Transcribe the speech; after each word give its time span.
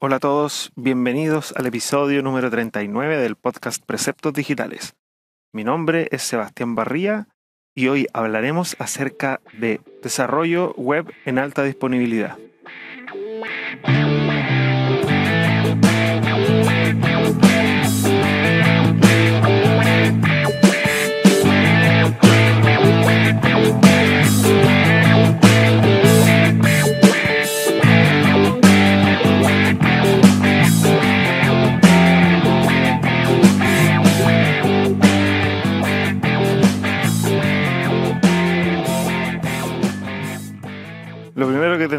Hola 0.00 0.16
a 0.16 0.20
todos, 0.20 0.70
bienvenidos 0.76 1.52
al 1.56 1.66
episodio 1.66 2.22
número 2.22 2.52
39 2.52 3.16
del 3.16 3.34
podcast 3.34 3.84
Preceptos 3.84 4.32
Digitales. 4.32 4.94
Mi 5.52 5.64
nombre 5.64 6.06
es 6.12 6.22
Sebastián 6.22 6.76
Barría 6.76 7.26
y 7.74 7.88
hoy 7.88 8.06
hablaremos 8.12 8.76
acerca 8.78 9.40
de 9.58 9.80
desarrollo 10.00 10.72
web 10.74 11.12
en 11.24 11.40
alta 11.40 11.64
disponibilidad. 11.64 12.38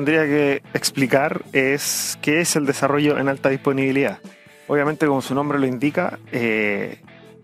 Tendría 0.09 0.25
que 0.25 0.63
explicar 0.73 1.43
es 1.53 2.17
qué 2.19 2.41
es 2.41 2.55
el 2.55 2.65
desarrollo 2.65 3.19
en 3.19 3.29
alta 3.29 3.49
disponibilidad. 3.49 4.17
Obviamente, 4.67 5.05
como 5.05 5.21
su 5.21 5.35
nombre 5.35 5.59
lo 5.59 5.67
indica, 5.67 6.17
eh, 6.31 6.99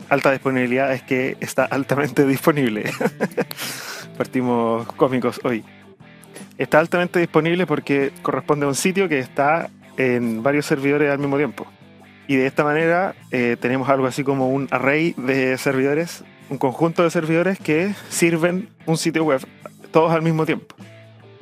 alta 0.09 0.31
disponibilidad 0.31 0.91
es 0.91 1.03
que 1.03 1.37
está 1.41 1.65
altamente 1.69 2.25
disponible. 2.25 2.91
Partimos 4.17 4.87
cómicos 4.93 5.39
hoy. 5.43 5.63
Está 6.57 6.79
altamente 6.79 7.19
disponible 7.19 7.67
porque 7.67 8.11
corresponde 8.23 8.65
a 8.65 8.69
un 8.69 8.75
sitio 8.75 9.07
que 9.07 9.19
está 9.19 9.69
en 9.97 10.41
varios 10.41 10.65
servidores 10.65 11.11
al 11.11 11.19
mismo 11.19 11.37
tiempo. 11.37 11.67
Y 12.27 12.37
de 12.37 12.47
esta 12.47 12.63
manera 12.63 13.13
eh, 13.29 13.57
tenemos 13.59 13.89
algo 13.89 14.07
así 14.07 14.23
como 14.23 14.49
un 14.49 14.67
array 14.71 15.13
de 15.17 15.55
servidores, 15.59 16.23
un 16.49 16.57
conjunto 16.57 17.03
de 17.03 17.11
servidores 17.11 17.59
que 17.59 17.93
sirven 18.09 18.69
un 18.87 18.97
sitio 18.97 19.23
web, 19.23 19.45
todos 19.91 20.11
al 20.11 20.23
mismo 20.23 20.47
tiempo. 20.47 20.75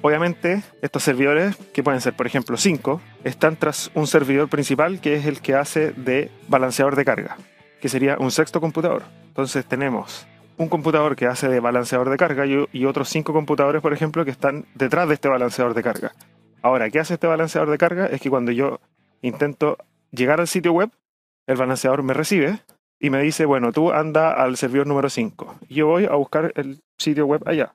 Obviamente, 0.06 0.64
estos 0.82 1.02
servidores, 1.02 1.56
que 1.74 1.82
pueden 1.82 2.02
ser 2.02 2.14
por 2.14 2.28
ejemplo 2.28 2.58
5, 2.58 3.00
están 3.24 3.56
tras 3.56 3.90
un 3.96 4.06
servidor 4.06 4.50
principal 4.50 5.00
que 5.00 5.16
es 5.16 5.26
el 5.26 5.40
que 5.40 5.56
hace 5.56 5.94
de 5.94 6.30
balanceador 6.50 6.98
de 6.98 7.06
carga, 7.06 7.38
que 7.80 7.88
sería 7.88 8.18
un 8.20 8.30
sexto 8.30 8.60
computador. 8.60 9.04
Entonces 9.28 9.66
tenemos 9.66 10.28
un 10.58 10.68
computador 10.68 11.16
que 11.16 11.26
hace 11.26 11.48
de 11.48 11.62
balanceador 11.62 12.10
de 12.10 12.18
carga 12.18 12.46
y, 12.46 12.86
otros 12.86 13.08
5 13.08 13.32
computadores, 13.32 13.82
por 13.82 13.94
ejemplo, 13.94 14.26
que 14.26 14.32
están 14.32 14.66
detrás 14.76 15.08
de 15.08 15.14
este 15.14 15.30
balanceador 15.30 15.74
de 15.74 15.84
carga. 15.84 16.12
Ahora, 16.62 16.90
¿qué 16.90 17.00
hace 17.00 17.14
este 17.14 17.28
balanceador 17.28 17.72
de 17.72 17.78
carga? 17.78 18.08
Es 18.08 18.20
que 18.20 18.30
cuando 18.30 18.52
yo 18.52 18.82
intento 19.22 19.78
llegar 20.12 20.42
al 20.42 20.50
sitio 20.50 20.74
web, 20.74 20.90
el 21.48 21.56
balanceador 21.56 22.04
me 22.04 22.14
recibe 22.14 22.60
y 23.00 23.10
me 23.10 23.22
dice, 23.22 23.46
bueno, 23.46 23.72
tú 23.72 23.94
anda 23.94 24.34
al 24.34 24.58
servidor 24.58 24.86
número 24.86 25.10
5. 25.10 25.60
Yo 25.70 25.88
voy 25.88 26.08
a 26.08 26.16
buscar 26.16 26.52
el 26.58 26.82
sitio 26.98 27.26
web 27.26 27.42
allá. 27.46 27.74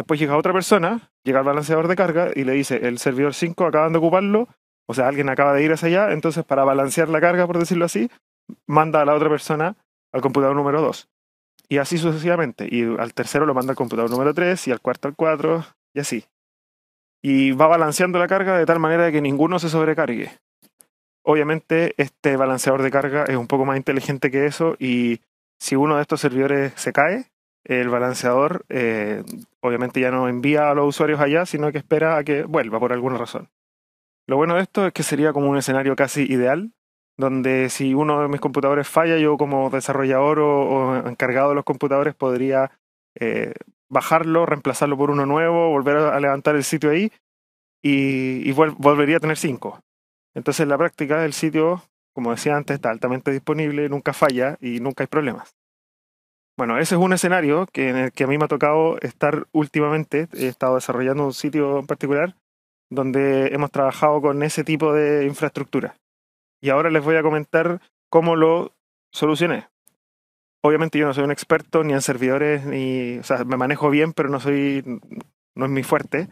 Después 0.00 0.18
llega 0.18 0.34
otra 0.34 0.54
persona, 0.54 1.10
llega 1.24 1.40
al 1.40 1.44
balanceador 1.44 1.86
de 1.86 1.94
carga 1.94 2.30
y 2.34 2.44
le 2.44 2.54
dice, 2.54 2.88
el 2.88 2.96
servidor 2.96 3.34
5 3.34 3.66
acaban 3.66 3.92
de 3.92 3.98
ocuparlo, 3.98 4.48
o 4.88 4.94
sea, 4.94 5.06
alguien 5.08 5.28
acaba 5.28 5.52
de 5.52 5.62
ir 5.62 5.74
hacia 5.74 5.88
allá, 5.88 6.12
entonces 6.14 6.42
para 6.42 6.64
balancear 6.64 7.10
la 7.10 7.20
carga, 7.20 7.46
por 7.46 7.58
decirlo 7.58 7.84
así, 7.84 8.10
manda 8.66 9.02
a 9.02 9.04
la 9.04 9.14
otra 9.14 9.28
persona 9.28 9.76
al 10.10 10.22
computador 10.22 10.56
número 10.56 10.80
2. 10.80 11.06
Y 11.68 11.76
así 11.76 11.98
sucesivamente. 11.98 12.66
Y 12.70 12.96
al 12.98 13.12
tercero 13.12 13.44
lo 13.44 13.52
manda 13.52 13.72
al 13.72 13.76
computador 13.76 14.10
número 14.10 14.32
3 14.32 14.68
y 14.68 14.72
al 14.72 14.80
cuarto 14.80 15.06
al 15.06 15.16
4 15.16 15.66
y 15.92 16.00
así. 16.00 16.24
Y 17.20 17.52
va 17.52 17.66
balanceando 17.66 18.18
la 18.18 18.26
carga 18.26 18.56
de 18.56 18.64
tal 18.64 18.78
manera 18.78 19.12
que 19.12 19.20
ninguno 19.20 19.58
se 19.58 19.68
sobrecargue. 19.68 20.30
Obviamente 21.26 21.92
este 21.98 22.38
balanceador 22.38 22.80
de 22.80 22.90
carga 22.90 23.24
es 23.24 23.36
un 23.36 23.48
poco 23.48 23.66
más 23.66 23.76
inteligente 23.76 24.30
que 24.30 24.46
eso 24.46 24.76
y 24.78 25.20
si 25.58 25.76
uno 25.76 25.96
de 25.96 26.02
estos 26.02 26.22
servidores 26.22 26.72
se 26.76 26.90
cae, 26.94 27.29
el 27.64 27.88
balanceador 27.88 28.64
eh, 28.68 29.22
obviamente 29.60 30.00
ya 30.00 30.10
no 30.10 30.28
envía 30.28 30.70
a 30.70 30.74
los 30.74 30.88
usuarios 30.88 31.20
allá, 31.20 31.46
sino 31.46 31.70
que 31.72 31.78
espera 31.78 32.16
a 32.16 32.24
que 32.24 32.44
vuelva 32.44 32.80
por 32.80 32.92
alguna 32.92 33.18
razón. 33.18 33.48
Lo 34.26 34.36
bueno 34.36 34.54
de 34.54 34.62
esto 34.62 34.86
es 34.86 34.92
que 34.92 35.02
sería 35.02 35.32
como 35.32 35.48
un 35.48 35.58
escenario 35.58 35.96
casi 35.96 36.22
ideal, 36.22 36.72
donde 37.16 37.68
si 37.68 37.94
uno 37.94 38.22
de 38.22 38.28
mis 38.28 38.40
computadores 38.40 38.88
falla, 38.88 39.18
yo 39.18 39.36
como 39.36 39.70
desarrollador 39.70 40.40
o, 40.40 41.08
encargado 41.08 41.50
de 41.50 41.56
los 41.56 41.64
computadores 41.64 42.14
podría 42.14 42.70
eh, 43.18 43.54
bajarlo, 43.88 44.46
reemplazarlo 44.46 44.96
por 44.96 45.10
uno 45.10 45.26
nuevo, 45.26 45.70
volver 45.70 45.96
a 45.96 46.20
levantar 46.20 46.56
el 46.56 46.64
sitio 46.64 46.90
ahí 46.90 47.12
y, 47.82 48.48
y 48.48 48.52
vol 48.52 48.70
volvería 48.78 49.18
a 49.18 49.20
tener 49.20 49.36
cinco. 49.36 49.80
Entonces 50.34 50.60
en 50.60 50.68
la 50.68 50.78
práctica 50.78 51.24
el 51.24 51.32
sitio, 51.32 51.82
como 52.14 52.30
decía 52.30 52.56
antes, 52.56 52.76
está 52.76 52.90
altamente 52.90 53.32
disponible, 53.32 53.88
nunca 53.88 54.12
falla 54.12 54.56
y 54.60 54.80
nunca 54.80 55.02
hay 55.02 55.08
problemas. 55.08 55.59
Bueno, 56.60 56.76
ese 56.76 56.94
es 56.94 57.00
un 57.00 57.14
escenario 57.14 57.66
que, 57.72 57.88
en 57.88 57.96
el 57.96 58.12
que 58.12 58.24
a 58.24 58.26
mí 58.26 58.36
me 58.36 58.44
ha 58.44 58.48
tocado 58.48 59.00
estar 59.00 59.46
últimamente. 59.50 60.28
He 60.34 60.46
estado 60.46 60.74
desarrollando 60.74 61.24
un 61.24 61.32
sitio 61.32 61.78
en 61.78 61.86
particular 61.86 62.36
donde 62.90 63.46
hemos 63.54 63.70
trabajado 63.70 64.20
con 64.20 64.42
ese 64.42 64.62
tipo 64.62 64.92
de 64.92 65.24
infraestructura. 65.24 65.96
Y 66.60 66.68
ahora 66.68 66.90
les 66.90 67.02
voy 67.02 67.16
a 67.16 67.22
comentar 67.22 67.80
cómo 68.10 68.36
lo 68.36 68.74
solucioné. 69.10 69.68
Obviamente 70.62 70.98
yo 70.98 71.06
no 71.06 71.14
soy 71.14 71.24
un 71.24 71.30
experto 71.30 71.82
ni 71.82 71.94
en 71.94 72.02
servidores, 72.02 72.66
ni, 72.66 73.16
o 73.16 73.22
sea, 73.22 73.42
me 73.44 73.56
manejo 73.56 73.88
bien, 73.88 74.12
pero 74.12 74.28
no 74.28 74.38
soy, 74.38 74.84
no 75.56 75.64
es 75.64 75.70
mi 75.70 75.82
fuerte, 75.82 76.28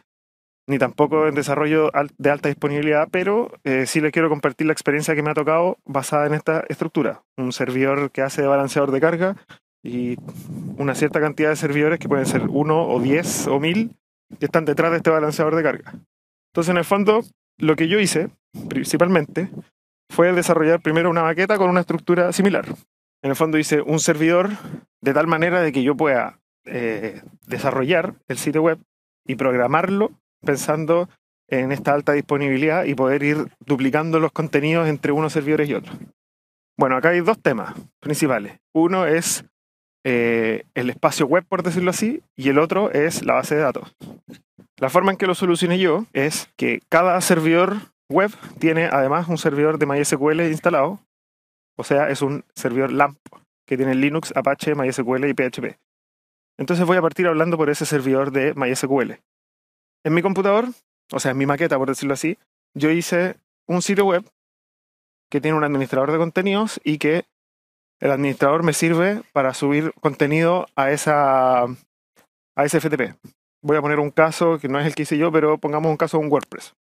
ni 0.68 0.78
tampoco 0.78 1.26
en 1.26 1.36
desarrollo 1.36 1.90
de 2.18 2.30
alta 2.30 2.50
disponibilidad, 2.50 3.08
pero 3.10 3.50
eh, 3.64 3.86
sí 3.86 4.02
les 4.02 4.12
quiero 4.12 4.28
compartir 4.28 4.66
la 4.66 4.74
experiencia 4.74 5.14
que 5.14 5.22
me 5.22 5.30
ha 5.30 5.34
tocado 5.34 5.78
basada 5.86 6.26
en 6.26 6.34
esta 6.34 6.64
estructura. 6.68 7.22
Un 7.38 7.52
servidor 7.52 8.10
que 8.10 8.20
hace 8.20 8.42
de 8.42 8.48
balanceador 8.48 8.90
de 8.90 9.00
carga 9.00 9.36
y 9.82 10.16
una 10.76 10.94
cierta 10.94 11.20
cantidad 11.20 11.50
de 11.50 11.56
servidores 11.56 11.98
que 11.98 12.08
pueden 12.08 12.26
ser 12.26 12.42
uno 12.48 12.86
o 12.88 13.00
diez 13.00 13.46
o 13.46 13.60
mil 13.60 13.96
que 14.38 14.46
están 14.46 14.64
detrás 14.64 14.90
de 14.90 14.98
este 14.98 15.10
balanceador 15.10 15.56
de 15.56 15.62
carga. 15.62 15.94
Entonces, 16.52 16.70
en 16.70 16.78
el 16.78 16.84
fondo, 16.84 17.22
lo 17.58 17.76
que 17.76 17.88
yo 17.88 17.98
hice 17.98 18.30
principalmente 18.68 19.50
fue 20.10 20.32
desarrollar 20.32 20.80
primero 20.80 21.10
una 21.10 21.22
maqueta 21.22 21.58
con 21.58 21.70
una 21.70 21.80
estructura 21.80 22.32
similar. 22.32 22.66
En 23.22 23.30
el 23.30 23.36
fondo 23.36 23.58
hice 23.58 23.80
un 23.80 24.00
servidor 24.00 24.50
de 25.00 25.14
tal 25.14 25.26
manera 25.26 25.60
de 25.60 25.72
que 25.72 25.82
yo 25.82 25.96
pueda 25.96 26.40
eh, 26.64 27.22
desarrollar 27.46 28.14
el 28.28 28.38
sitio 28.38 28.62
web 28.62 28.78
y 29.26 29.36
programarlo 29.36 30.12
pensando 30.44 31.08
en 31.48 31.72
esta 31.72 31.94
alta 31.94 32.12
disponibilidad 32.12 32.84
y 32.84 32.94
poder 32.94 33.22
ir 33.22 33.48
duplicando 33.64 34.20
los 34.20 34.32
contenidos 34.32 34.88
entre 34.88 35.12
unos 35.12 35.32
servidores 35.32 35.68
y 35.68 35.74
otros. 35.74 35.96
Bueno, 36.76 36.96
acá 36.96 37.10
hay 37.10 37.20
dos 37.20 37.40
temas 37.40 37.74
principales. 38.00 38.58
Uno 38.72 39.06
es 39.06 39.44
eh, 40.04 40.64
el 40.74 40.90
espacio 40.90 41.26
web, 41.26 41.44
por 41.48 41.62
decirlo 41.62 41.90
así, 41.90 42.22
y 42.36 42.48
el 42.48 42.58
otro 42.58 42.90
es 42.92 43.24
la 43.24 43.34
base 43.34 43.56
de 43.56 43.62
datos. 43.62 43.94
La 44.78 44.90
forma 44.90 45.10
en 45.10 45.18
que 45.18 45.26
lo 45.26 45.34
solucioné 45.34 45.78
yo 45.78 46.06
es 46.12 46.48
que 46.56 46.80
cada 46.88 47.20
servidor 47.20 47.76
web 48.08 48.30
tiene 48.58 48.86
además 48.86 49.28
un 49.28 49.38
servidor 49.38 49.78
de 49.78 49.86
MySQL 49.86 50.40
instalado, 50.42 51.00
o 51.76 51.84
sea, 51.84 52.08
es 52.10 52.22
un 52.22 52.44
servidor 52.54 52.92
LAMP 52.92 53.18
que 53.66 53.76
tiene 53.76 53.94
Linux, 53.94 54.32
Apache, 54.34 54.74
MySQL 54.74 55.26
y 55.26 55.34
PHP. 55.34 55.78
Entonces 56.58 56.86
voy 56.86 56.96
a 56.96 57.02
partir 57.02 57.26
hablando 57.26 57.56
por 57.56 57.70
ese 57.70 57.86
servidor 57.86 58.32
de 58.32 58.54
MySQL. 58.54 59.20
En 60.04 60.14
mi 60.14 60.22
computador, 60.22 60.66
o 61.12 61.20
sea, 61.20 61.32
en 61.32 61.38
mi 61.38 61.46
maqueta, 61.46 61.76
por 61.76 61.88
decirlo 61.88 62.14
así, 62.14 62.38
yo 62.74 62.90
hice 62.90 63.36
un 63.66 63.82
sitio 63.82 64.06
web 64.06 64.24
que 65.30 65.40
tiene 65.40 65.56
un 65.56 65.64
administrador 65.64 66.10
de 66.10 66.18
contenidos 66.18 66.80
y 66.82 66.98
que 66.98 67.26
el 68.00 68.10
administrador 68.10 68.62
me 68.62 68.72
sirve 68.72 69.22
para 69.32 69.54
subir 69.54 69.92
contenido 70.00 70.66
a 70.76 70.90
esa 70.90 71.64
a 71.64 72.64
ese 72.64 72.80
FTP. 72.80 73.14
Voy 73.62 73.76
a 73.76 73.80
poner 73.80 74.00
un 74.00 74.10
caso 74.10 74.58
que 74.58 74.68
no 74.68 74.80
es 74.80 74.86
el 74.86 74.94
que 74.94 75.02
hice 75.02 75.18
yo, 75.18 75.30
pero 75.32 75.58
pongamos 75.58 75.90
un 75.90 75.96
caso 75.96 76.18
de 76.18 76.24
un 76.24 76.32
WordPress, 76.32 76.74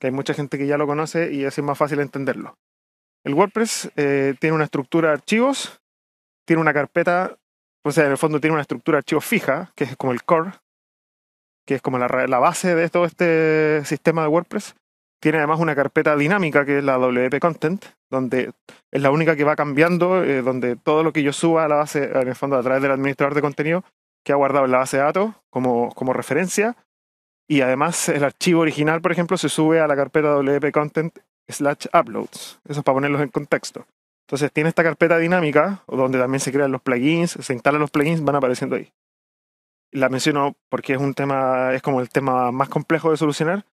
que 0.00 0.06
hay 0.06 0.12
mucha 0.12 0.34
gente 0.34 0.58
que 0.58 0.66
ya 0.66 0.78
lo 0.78 0.86
conoce 0.86 1.32
y 1.32 1.44
así 1.44 1.60
es 1.60 1.64
más 1.64 1.78
fácil 1.78 2.00
entenderlo. 2.00 2.56
El 3.24 3.34
WordPress 3.34 3.90
eh, 3.96 4.34
tiene 4.38 4.54
una 4.54 4.64
estructura 4.64 5.08
de 5.08 5.14
archivos, 5.14 5.80
tiene 6.46 6.60
una 6.60 6.74
carpeta, 6.74 7.38
o 7.84 7.90
sea, 7.90 8.04
en 8.04 8.12
el 8.12 8.18
fondo 8.18 8.40
tiene 8.40 8.52
una 8.52 8.62
estructura 8.62 8.96
de 8.96 9.00
archivos 9.00 9.24
fija, 9.24 9.72
que 9.74 9.84
es 9.84 9.96
como 9.96 10.12
el 10.12 10.24
core, 10.24 10.52
que 11.66 11.74
es 11.76 11.82
como 11.82 11.98
la, 11.98 12.08
la 12.26 12.38
base 12.38 12.74
de 12.74 12.88
todo 12.90 13.06
este 13.06 13.82
sistema 13.84 14.22
de 14.22 14.28
WordPress. 14.28 14.74
Tiene 15.20 15.38
además 15.38 15.60
una 15.60 15.74
carpeta 15.74 16.16
dinámica 16.16 16.64
que 16.64 16.78
es 16.78 16.84
la 16.84 16.98
WP 16.98 17.38
Content, 17.40 17.84
donde 18.10 18.52
es 18.90 19.02
la 19.02 19.10
única 19.10 19.36
que 19.36 19.44
va 19.44 19.56
cambiando, 19.56 20.22
eh, 20.22 20.42
donde 20.42 20.76
todo 20.76 21.02
lo 21.02 21.12
que 21.12 21.22
yo 21.22 21.32
suba 21.32 21.64
a 21.64 21.68
la 21.68 21.76
base, 21.76 22.04
en 22.04 22.28
el 22.28 22.34
fondo 22.34 22.56
a 22.56 22.62
través 22.62 22.82
del 22.82 22.92
administrador 22.92 23.34
de 23.34 23.40
contenido, 23.40 23.84
queda 24.24 24.36
guardado 24.36 24.64
en 24.66 24.72
la 24.72 24.78
base 24.78 24.96
de 24.96 25.02
datos 25.02 25.34
como, 25.50 25.90
como 25.94 26.12
referencia. 26.12 26.76
Y 27.48 27.60
además 27.60 28.08
el 28.08 28.24
archivo 28.24 28.60
original, 28.60 29.00
por 29.00 29.12
ejemplo, 29.12 29.36
se 29.36 29.48
sube 29.48 29.80
a 29.80 29.86
la 29.86 29.96
carpeta 29.96 30.28
WP 30.28 30.72
Content 30.72 31.18
slash 31.48 31.86
uploads. 31.92 32.60
Eso 32.64 32.80
es 32.80 32.84
para 32.84 32.96
ponerlos 32.96 33.20
en 33.20 33.28
contexto. 33.28 33.86
Entonces 34.26 34.50
tiene 34.52 34.70
esta 34.70 34.82
carpeta 34.82 35.18
dinámica, 35.18 35.82
donde 35.86 36.18
también 36.18 36.40
se 36.40 36.52
crean 36.52 36.72
los 36.72 36.80
plugins, 36.80 37.32
se 37.32 37.52
instalan 37.52 37.80
los 37.80 37.90
plugins, 37.90 38.24
van 38.24 38.36
apareciendo 38.36 38.76
ahí. 38.76 38.90
La 39.92 40.08
menciono 40.08 40.56
porque 40.70 40.94
es 40.94 40.98
un 40.98 41.14
tema, 41.14 41.74
es 41.74 41.82
como 41.82 42.00
el 42.00 42.08
tema 42.08 42.50
más 42.50 42.68
complejo 42.68 43.10
de 43.10 43.18
solucionar, 43.18 43.64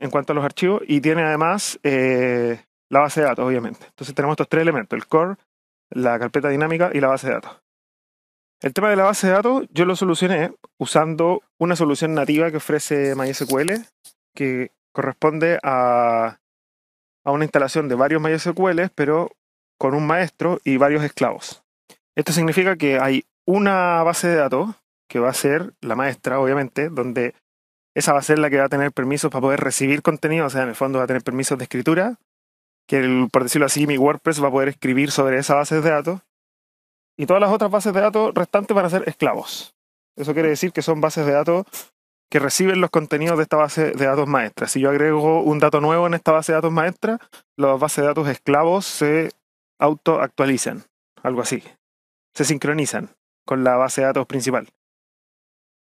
en 0.00 0.10
cuanto 0.10 0.32
a 0.32 0.36
los 0.36 0.44
archivos 0.44 0.82
y 0.86 1.00
tiene 1.00 1.22
además 1.22 1.78
eh, 1.82 2.64
la 2.88 3.00
base 3.00 3.20
de 3.20 3.26
datos, 3.26 3.46
obviamente. 3.46 3.86
Entonces 3.86 4.14
tenemos 4.14 4.34
estos 4.34 4.48
tres 4.48 4.62
elementos, 4.62 4.96
el 4.96 5.06
core, 5.06 5.36
la 5.90 6.18
carpeta 6.18 6.48
dinámica 6.48 6.90
y 6.92 7.00
la 7.00 7.08
base 7.08 7.28
de 7.28 7.34
datos. 7.34 7.60
El 8.60 8.74
tema 8.74 8.90
de 8.90 8.96
la 8.96 9.04
base 9.04 9.26
de 9.26 9.32
datos 9.34 9.66
yo 9.70 9.84
lo 9.84 9.96
solucioné 9.96 10.52
usando 10.78 11.42
una 11.58 11.76
solución 11.76 12.14
nativa 12.14 12.50
que 12.50 12.58
ofrece 12.58 13.14
MySQL, 13.14 13.72
que 14.34 14.72
corresponde 14.92 15.58
a, 15.62 16.38
a 17.24 17.30
una 17.30 17.44
instalación 17.44 17.88
de 17.88 17.94
varios 17.94 18.20
MySQL, 18.20 18.90
pero 18.94 19.30
con 19.78 19.94
un 19.94 20.06
maestro 20.06 20.60
y 20.64 20.76
varios 20.76 21.04
esclavos. 21.04 21.62
Esto 22.14 22.32
significa 22.32 22.76
que 22.76 22.98
hay 22.98 23.24
una 23.46 24.02
base 24.02 24.28
de 24.28 24.36
datos 24.36 24.68
que 25.08 25.20
va 25.20 25.30
a 25.30 25.34
ser 25.34 25.72
la 25.80 25.96
maestra, 25.96 26.38
obviamente, 26.38 26.90
donde 26.90 27.34
esa 27.94 28.12
va 28.12 28.20
a 28.20 28.22
ser 28.22 28.38
la 28.38 28.50
que 28.50 28.58
va 28.58 28.64
a 28.64 28.68
tener 28.68 28.92
permisos 28.92 29.30
para 29.30 29.42
poder 29.42 29.60
recibir 29.60 30.02
contenido, 30.02 30.46
o 30.46 30.50
sea, 30.50 30.62
en 30.62 30.68
el 30.68 30.74
fondo 30.74 30.98
va 30.98 31.04
a 31.04 31.08
tener 31.08 31.22
permisos 31.22 31.58
de 31.58 31.64
escritura, 31.64 32.18
que 32.86 33.28
por 33.32 33.42
decirlo 33.42 33.66
así, 33.66 33.86
mi 33.86 33.98
WordPress 33.98 34.42
va 34.42 34.48
a 34.48 34.52
poder 34.52 34.68
escribir 34.68 35.10
sobre 35.10 35.38
esa 35.38 35.54
base 35.54 35.80
de 35.80 35.90
datos, 35.90 36.20
y 37.16 37.26
todas 37.26 37.40
las 37.40 37.50
otras 37.50 37.70
bases 37.70 37.92
de 37.92 38.00
datos 38.00 38.32
restantes 38.34 38.74
van 38.74 38.86
a 38.86 38.90
ser 38.90 39.06
esclavos. 39.06 39.74
Eso 40.16 40.32
quiere 40.32 40.48
decir 40.48 40.72
que 40.72 40.82
son 40.82 41.00
bases 41.00 41.26
de 41.26 41.32
datos 41.32 41.66
que 42.30 42.38
reciben 42.38 42.80
los 42.80 42.90
contenidos 42.90 43.36
de 43.36 43.42
esta 43.42 43.56
base 43.56 43.90
de 43.90 44.06
datos 44.06 44.28
maestra. 44.28 44.68
Si 44.68 44.80
yo 44.80 44.90
agrego 44.90 45.42
un 45.42 45.58
dato 45.58 45.80
nuevo 45.80 46.06
en 46.06 46.14
esta 46.14 46.32
base 46.32 46.52
de 46.52 46.56
datos 46.56 46.72
maestra, 46.72 47.18
las 47.56 47.78
bases 47.78 48.02
de 48.02 48.08
datos 48.08 48.28
esclavos 48.28 48.86
se 48.86 49.30
autoactualizan, 49.78 50.84
algo 51.22 51.42
así. 51.42 51.62
Se 52.34 52.44
sincronizan 52.44 53.10
con 53.44 53.64
la 53.64 53.76
base 53.76 54.00
de 54.00 54.06
datos 54.06 54.26
principal. 54.26 54.68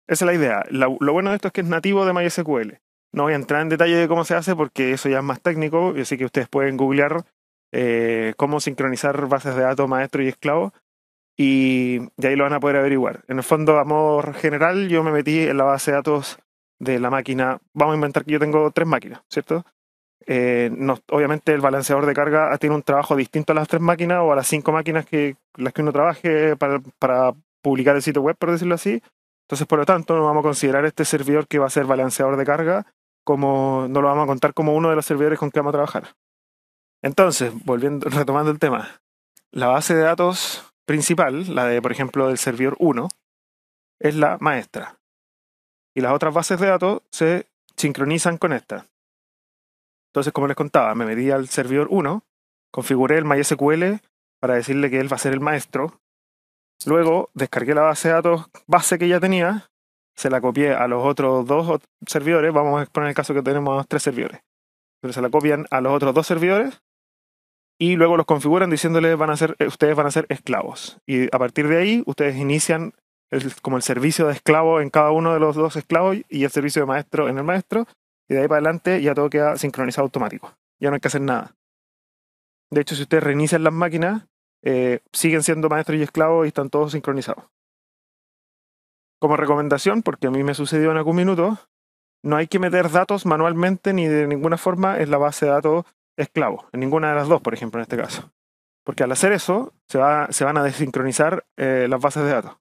Esa 0.08 0.26
es 0.26 0.28
la 0.28 0.34
idea. 0.34 0.64
lo 0.70 1.14
bueno 1.14 1.32
de 1.32 1.36
esto 1.36 1.50
es 1.50 1.54
que 1.54 1.62
es 1.62 1.68
nativo 1.68 2.06
de 2.06 2.14
MySQL. 2.14 2.80
No 3.14 3.24
voy 3.24 3.34
a 3.34 3.38
entrar 3.38 3.62
en 3.62 3.70
detalle 3.70 3.96
de 3.96 4.08
cómo 4.08 4.24
se 4.24 4.36
hace 4.36 4.56
porque 4.56 4.92
eso 4.92 5.10
ya 5.10 5.20
es 5.20 5.24
más 5.24 5.42
técnico, 5.42 5.94
así 6.00 6.18
que 6.18 6.26
ustedes 6.26 6.48
pueden 6.50 6.78
googlear 6.78 7.24
eh, 7.72 8.34
cómo 8.38 8.60
sincronizar 8.60 9.28
bases 9.28 9.56
de 9.56 9.62
datos 9.62 9.88
maestro 9.90 10.24
y 10.24 10.28
esclavo 10.28 10.74
y 11.38 12.00
de 12.18 12.30
ahí 12.30 12.36
lo 12.36 12.44
van 12.44 12.54
a 12.54 12.60
poder 12.60 12.78
averiguar. 12.78 13.24
En 13.28 13.38
el 13.38 13.44
fondo, 13.44 13.78
a 13.78 13.86
modo 13.86 14.34
general, 14.34 14.90
yo 14.90 15.04
me 15.04 15.12
metí 15.12 15.42
en 15.42 15.58
la 15.58 15.66
base 15.66 15.92
de 15.92 15.98
datos 15.98 16.40
de 16.80 17.00
la 17.00 17.10
máquina. 17.10 17.60
Vamos 17.74 17.94
a 17.94 17.96
inventar 17.96 18.26
que 18.26 18.32
yo 18.34 18.40
tengo 18.40 18.72
tres 18.72 18.88
máquinas, 18.88 19.22
¿cierto? 19.30 19.64
Eh, 20.26 20.70
obviamente 21.10 21.54
el 21.54 21.62
balanceador 21.62 22.06
de 22.06 22.14
carga 22.14 22.58
tiene 22.58 22.76
un 22.76 22.82
trabajo 22.82 23.16
distinto 23.16 23.54
a 23.54 23.56
las 23.56 23.68
tres 23.68 23.82
máquinas 23.82 24.20
o 24.22 24.34
a 24.34 24.36
las 24.36 24.48
cinco 24.48 24.72
máquinas 24.72 25.06
que 25.06 25.38
las 25.56 25.74
que 25.74 25.82
uno 25.82 25.94
trabaje 25.94 26.58
para, 26.58 26.82
para 27.00 27.34
publicar 27.62 27.96
el 27.96 28.02
sitio 28.02 28.22
web, 28.22 28.36
por 28.38 28.52
decirlo 28.52 28.76
así. 28.76 29.02
Entonces, 29.48 29.66
por 29.66 29.80
lo 29.80 29.86
tanto, 29.86 30.18
no 30.18 30.26
vamos 30.26 30.42
a 30.42 30.50
considerar 30.50 30.84
este 30.84 31.06
servidor 31.06 31.48
que 31.48 31.58
va 31.58 31.68
a 31.68 31.70
ser 31.70 31.86
balanceador 31.86 32.36
de 32.36 32.44
carga 32.44 32.86
como, 33.24 33.88
no 33.90 34.02
lo 34.02 34.10
vamos 34.10 34.26
a 34.26 34.28
contar 34.28 34.54
como 34.54 34.76
uno 34.76 34.90
de 34.90 34.98
los 34.98 35.06
servidores 35.06 35.40
con 35.40 35.52
que 35.52 35.60
vamos 35.62 35.72
a 35.72 35.78
trabajar. 35.78 36.16
Entonces, 37.02 37.54
volviendo, 37.64 38.10
retomando 38.10 38.52
el 38.52 38.60
tema, 38.60 39.00
la 39.52 39.68
base 39.68 39.96
de 39.96 40.02
datos 40.02 40.74
principal, 40.86 41.56
la 41.56 41.66
de, 41.66 41.82
por 41.82 41.94
ejemplo, 41.94 42.28
del 42.28 42.38
servidor 42.38 42.76
1, 42.80 43.08
es 44.00 44.16
la 44.16 44.38
maestra. 44.42 45.00
Y 45.96 46.02
las 46.02 46.12
otras 46.12 46.34
bases 46.34 46.60
de 46.60 46.68
datos 46.68 47.02
se 47.10 47.48
sincronizan 47.78 48.38
con 48.38 48.52
esta. 48.52 48.86
Entonces, 50.10 50.34
como 50.34 50.48
les 50.48 50.58
contaba, 50.58 50.94
me 50.94 51.06
metí 51.06 51.32
al 51.32 51.48
servidor 51.48 51.88
1, 51.90 52.22
configuré 52.70 53.18
el 53.18 53.24
MySQL 53.26 54.02
para 54.40 54.56
decirle 54.56 54.90
que 54.90 55.00
él 55.00 55.12
va 55.12 55.16
a 55.16 55.20
ser 55.20 55.32
el 55.32 55.40
maestro 55.40 56.02
Luego 56.86 57.30
descargué 57.34 57.74
la 57.74 57.82
base 57.82 58.10
de 58.10 58.14
datos 58.14 58.50
base 58.68 59.00
que 59.00 59.08
ya 59.08 59.20
tenía, 59.20 59.70
se 60.16 60.30
la 60.30 60.42
copié 60.42 60.74
a 60.74 60.88
los 60.88 61.06
otros 61.06 61.46
dos 61.46 61.82
servidores, 62.06 62.54
vamos 62.54 62.80
a 62.80 62.84
exponer 62.84 63.10
el 63.10 63.16
caso 63.16 63.34
que 63.34 63.42
tenemos 63.42 63.88
tres 63.88 64.04
servidores. 64.04 64.42
Pero 65.02 65.14
se 65.14 65.22
la 65.22 65.30
copian 65.30 65.66
a 65.70 65.82
los 65.82 65.94
otros 65.94 66.14
dos 66.14 66.28
servidores 66.28 66.82
y 67.80 67.96
luego 67.96 68.18
los 68.18 68.26
configuran 68.26 68.70
diciéndoles 68.70 69.16
van 69.18 69.30
a 69.30 69.38
ser, 69.38 69.56
ustedes 69.68 69.96
van 69.96 70.08
a 70.08 70.12
ser 70.12 70.26
esclavos. 70.30 71.00
Y 71.06 71.26
a 71.26 71.40
partir 71.40 71.68
de 71.68 71.78
ahí 71.78 72.04
ustedes 72.06 72.36
inician 72.36 72.94
como 73.62 73.78
el 73.78 73.84
servicio 73.84 74.28
de 74.28 74.34
esclavo 74.34 74.82
en 74.82 74.90
cada 74.90 75.12
uno 75.12 75.34
de 75.34 75.40
los 75.40 75.56
dos 75.56 75.76
esclavos 75.76 76.18
y 76.30 76.44
el 76.44 76.50
servicio 76.50 76.82
de 76.82 76.88
maestro 76.88 77.30
en 77.30 77.38
el 77.38 77.44
maestro. 77.44 77.86
Y 78.28 78.34
de 78.34 78.42
ahí 78.42 78.48
para 78.48 78.58
adelante 78.58 79.02
ya 79.02 79.14
todo 79.14 79.30
queda 79.30 79.58
sincronizado 79.58 80.06
automático. 80.06 80.54
Ya 80.80 80.90
no 80.90 80.96
hay 80.96 81.00
que 81.00 81.08
hacer 81.08 81.22
nada. 81.22 81.56
De 82.72 82.82
hecho, 82.82 82.96
si 82.96 83.04
ustedes 83.04 83.24
reinician 83.24 83.64
las 83.64 83.74
máquinas, 83.74 84.27
eh, 84.64 85.02
siguen 85.14 85.44
siendo 85.44 85.70
maestros 85.70 85.98
y 85.98 86.04
esclavos 86.04 86.46
y 86.46 86.50
están 86.50 86.70
todos 86.70 86.92
sincronizados. 86.92 87.46
Como 89.20 89.38
recomendación, 89.38 90.04
porque 90.04 90.28
a 90.28 90.32
mí 90.32 90.44
me 90.44 90.54
sucedió 90.54 90.92
en 90.92 90.98
algún 90.98 91.16
minuto, 91.16 91.58
no 92.24 92.36
hay 92.36 92.48
que 92.48 92.60
meter 92.60 92.90
datos 92.92 93.26
manualmente 93.26 93.94
ni 93.94 94.08
de 94.08 94.28
ninguna 94.28 94.58
forma 94.58 95.00
en 95.00 95.12
la 95.12 95.18
base 95.18 95.46
de 95.46 95.52
datos 95.52 95.86
esclavo, 96.18 96.68
en 96.74 96.80
ninguna 96.80 97.10
de 97.10 97.16
las 97.16 97.28
dos, 97.28 97.42
por 97.42 97.54
ejemplo, 97.54 97.80
en 97.80 97.84
este 97.84 97.98
caso. 97.98 98.32
Porque 98.84 99.04
al 99.04 99.12
hacer 99.12 99.32
eso, 99.32 99.74
se, 99.88 99.98
va, 99.98 100.28
se 100.32 100.46
van 100.46 100.58
a 100.58 100.64
desincronizar 100.64 101.46
eh, 101.58 101.88
las 101.90 102.02
bases 102.02 102.24
de 102.24 102.30
datos. 102.30 102.58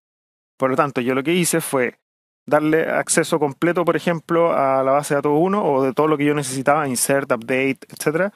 Por 0.59 0.71
lo 0.71 0.77
tanto, 0.77 1.01
yo 1.01 1.15
lo 1.15 1.23
que 1.23 1.35
hice 1.35 1.61
fue 1.61 1.99
darle 2.47 2.89
acceso 2.89 3.39
completo, 3.39 3.85
por 3.85 3.97
ejemplo, 3.97 4.53
a 4.53 4.83
la 4.83 4.93
base 4.93 5.15
de 5.15 5.19
datos 5.19 5.33
1 5.35 5.65
o 5.65 5.83
de 5.83 5.93
todo 5.93 6.09
lo 6.09 6.17
que 6.17 6.25
yo 6.25 6.35
necesitaba, 6.35 6.89
insert, 6.89 7.31
update, 7.33 7.81
etcétera, 7.89 8.33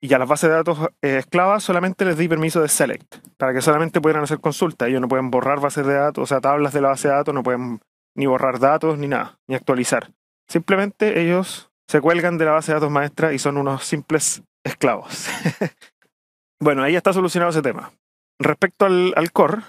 y 0.00 0.12
a 0.14 0.18
las 0.18 0.28
bases 0.28 0.48
de 0.50 0.56
datos 0.56 0.78
eh, 1.02 1.18
esclavas 1.18 1.62
solamente 1.62 2.04
les 2.04 2.16
di 2.16 2.28
permiso 2.28 2.60
de 2.60 2.68
select, 2.68 3.16
para 3.36 3.52
que 3.52 3.60
solamente 3.60 4.00
pudieran 4.00 4.22
hacer 4.22 4.40
consultas. 4.40 4.88
Ellos 4.88 5.00
no 5.00 5.08
pueden 5.08 5.30
borrar 5.30 5.60
bases 5.60 5.86
de 5.86 5.94
datos, 5.94 6.22
o 6.22 6.26
sea, 6.26 6.40
tablas 6.40 6.72
de 6.72 6.80
la 6.80 6.88
base 6.88 7.08
de 7.08 7.14
datos, 7.14 7.34
no 7.34 7.42
pueden 7.42 7.80
ni 8.14 8.26
borrar 8.26 8.58
datos 8.58 8.98
ni 8.98 9.08
nada, 9.08 9.38
ni 9.48 9.54
actualizar. 9.54 10.12
Simplemente 10.48 11.20
ellos 11.20 11.70
se 11.88 12.00
cuelgan 12.00 12.38
de 12.38 12.44
la 12.44 12.52
base 12.52 12.72
de 12.72 12.76
datos 12.76 12.90
maestra 12.90 13.32
y 13.32 13.38
son 13.38 13.56
unos 13.56 13.84
simples 13.84 14.42
esclavos. 14.64 15.28
bueno, 16.60 16.82
ahí 16.82 16.96
está 16.96 17.12
solucionado 17.12 17.50
ese 17.50 17.62
tema. 17.62 17.92
Respecto 18.38 18.86
al, 18.86 19.12
al 19.16 19.32
core, 19.32 19.62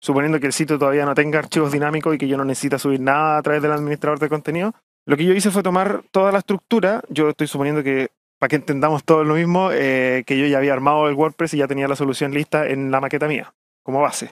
suponiendo 0.00 0.40
que 0.40 0.46
el 0.46 0.52
sitio 0.52 0.78
todavía 0.78 1.04
no 1.04 1.14
tenga 1.14 1.38
archivos 1.38 1.72
dinámicos 1.72 2.14
y 2.14 2.18
que 2.18 2.28
yo 2.28 2.36
no 2.36 2.44
necesita 2.44 2.78
subir 2.78 3.00
nada 3.00 3.38
a 3.38 3.42
través 3.42 3.60
del 3.60 3.72
administrador 3.72 4.18
de 4.18 4.28
contenido, 4.28 4.74
lo 5.06 5.16
que 5.16 5.24
yo 5.24 5.34
hice 5.34 5.50
fue 5.50 5.62
tomar 5.62 6.02
toda 6.10 6.32
la 6.32 6.38
estructura, 6.38 7.02
yo 7.10 7.28
estoy 7.28 7.46
suponiendo 7.46 7.82
que 7.82 8.08
para 8.44 8.50
que 8.50 8.56
entendamos 8.56 9.04
todo 9.04 9.24
lo 9.24 9.36
mismo, 9.36 9.70
eh, 9.72 10.22
que 10.26 10.38
yo 10.38 10.46
ya 10.46 10.58
había 10.58 10.74
armado 10.74 11.08
el 11.08 11.14
WordPress 11.14 11.54
y 11.54 11.56
ya 11.56 11.66
tenía 11.66 11.88
la 11.88 11.96
solución 11.96 12.34
lista 12.34 12.68
en 12.68 12.90
la 12.90 13.00
maqueta 13.00 13.26
mía, 13.26 13.54
como 13.82 14.02
base. 14.02 14.28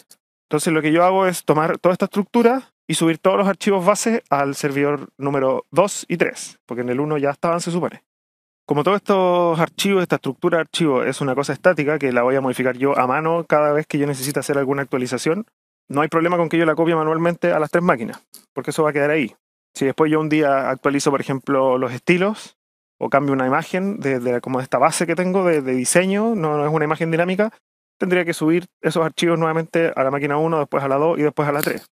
Entonces 0.50 0.70
lo 0.70 0.82
que 0.82 0.92
yo 0.92 1.02
hago 1.02 1.26
es 1.26 1.46
tomar 1.46 1.78
toda 1.78 1.94
esta 1.94 2.04
estructura 2.04 2.74
y 2.86 2.92
subir 2.92 3.16
todos 3.16 3.38
los 3.38 3.48
archivos 3.48 3.86
base 3.86 4.22
al 4.28 4.54
servidor 4.54 5.08
número 5.16 5.64
2 5.70 6.04
y 6.10 6.18
3, 6.18 6.60
porque 6.66 6.82
en 6.82 6.90
el 6.90 7.00
1 7.00 7.16
ya 7.16 7.30
estaban, 7.30 7.62
se 7.62 7.70
supone. 7.70 8.04
Como 8.66 8.84
todos 8.84 8.96
estos 8.96 9.58
archivos, 9.58 10.02
esta 10.02 10.16
estructura 10.16 10.58
de 10.58 10.60
archivos 10.60 11.06
es 11.06 11.22
una 11.22 11.34
cosa 11.34 11.54
estática 11.54 11.98
que 11.98 12.12
la 12.12 12.22
voy 12.22 12.36
a 12.36 12.42
modificar 12.42 12.76
yo 12.76 12.98
a 12.98 13.06
mano 13.06 13.46
cada 13.48 13.72
vez 13.72 13.86
que 13.86 13.96
yo 13.96 14.06
necesite 14.06 14.40
hacer 14.40 14.58
alguna 14.58 14.82
actualización, 14.82 15.46
no 15.88 16.02
hay 16.02 16.08
problema 16.08 16.36
con 16.36 16.50
que 16.50 16.58
yo 16.58 16.66
la 16.66 16.74
copie 16.74 16.94
manualmente 16.94 17.50
a 17.50 17.58
las 17.58 17.70
tres 17.70 17.82
máquinas, 17.82 18.22
porque 18.52 18.72
eso 18.72 18.82
va 18.82 18.90
a 18.90 18.92
quedar 18.92 19.08
ahí. 19.08 19.34
Si 19.74 19.86
después 19.86 20.12
yo 20.12 20.20
un 20.20 20.28
día 20.28 20.68
actualizo, 20.68 21.10
por 21.10 21.22
ejemplo, 21.22 21.78
los 21.78 21.94
estilos, 21.94 22.58
o 23.02 23.10
cambio 23.10 23.32
una 23.32 23.48
imagen 23.48 23.98
de, 23.98 24.40
como 24.40 24.60
de 24.60 24.62
esta 24.62 24.78
base 24.78 25.08
que 25.08 25.16
tengo 25.16 25.44
de, 25.44 25.60
diseño, 25.60 26.36
no, 26.36 26.64
es 26.64 26.72
una 26.72 26.84
imagen 26.84 27.10
dinámica, 27.10 27.52
tendría 27.98 28.24
que 28.24 28.32
subir 28.32 28.66
esos 28.80 29.04
archivos 29.04 29.40
nuevamente 29.40 29.92
a 29.96 30.04
la 30.04 30.12
máquina 30.12 30.38
1, 30.38 30.60
después 30.60 30.84
a 30.84 30.88
la 30.88 30.98
2 30.98 31.18
y 31.18 31.22
después 31.22 31.48
a 31.48 31.52
la 31.52 31.62
3. 31.62 31.84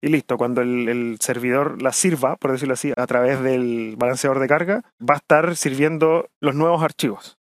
Y 0.00 0.08
listo, 0.08 0.38
cuando 0.38 0.62
el, 0.62 1.18
servidor 1.20 1.82
la 1.82 1.92
sirva, 1.92 2.36
por 2.36 2.52
decirlo 2.52 2.72
así, 2.72 2.94
a 2.96 3.06
través 3.06 3.42
del 3.42 3.96
balanceador 3.98 4.38
de 4.38 4.48
carga, 4.48 4.82
va 4.98 5.14
a 5.14 5.18
estar 5.18 5.54
sirviendo 5.54 6.30
los 6.40 6.54
nuevos 6.54 6.82
archivos. 6.82 7.36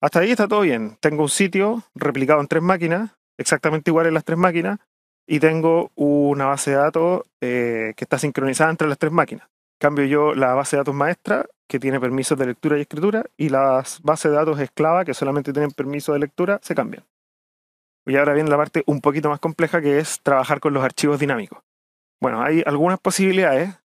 Hasta 0.00 0.20
ahí 0.20 0.30
está 0.30 0.48
todo 0.48 0.62
bien. 0.62 0.96
Tengo 1.00 1.24
un 1.24 1.28
sitio 1.28 1.82
replicado 1.94 2.40
en 2.40 2.48
tres 2.48 2.62
máquinas, 2.62 3.10
exactamente 3.38 3.90
igual 3.90 4.06
en 4.06 4.14
las 4.14 4.24
tres 4.24 4.38
máquinas, 4.38 4.78
y 5.28 5.40
tengo 5.40 5.90
una 5.94 6.46
base 6.46 6.70
de 6.70 6.76
datos 6.78 7.22
eh, 7.42 7.92
que 7.96 8.04
está 8.04 8.18
sincronizada 8.18 8.70
entre 8.70 8.88
las 8.88 8.96
tres 8.96 9.12
máquinas. 9.12 9.46
Cambio 9.80 10.04
yo 10.04 10.34
la 10.34 10.52
base 10.52 10.76
de 10.76 10.80
datos 10.80 10.94
maestra 10.94 11.46
que 11.66 11.80
tiene 11.80 12.00
permisos 12.00 12.36
de 12.36 12.46
lectura 12.46 12.76
y 12.76 12.82
escritura, 12.82 13.24
y 13.36 13.48
las 13.48 14.02
bases 14.02 14.30
de 14.30 14.36
datos 14.36 14.60
esclava, 14.60 15.04
que 15.04 15.14
solamente 15.14 15.52
tienen 15.52 15.70
permiso 15.70 16.12
de 16.12 16.18
lectura, 16.18 16.58
se 16.62 16.74
cambian. 16.74 17.04
Y 18.04 18.16
ahora 18.16 18.34
viene 18.34 18.50
la 18.50 18.56
parte 18.56 18.82
un 18.86 19.00
poquito 19.00 19.30
más 19.30 19.38
compleja, 19.38 19.80
que 19.80 19.98
es 19.98 20.20
trabajar 20.20 20.60
con 20.60 20.74
los 20.74 20.82
archivos 20.82 21.20
dinámicos. 21.20 21.60
Bueno, 22.20 22.42
hay 22.42 22.62
algunas 22.66 22.98
posibilidades. 22.98 23.78